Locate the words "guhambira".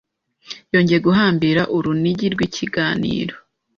1.07-1.61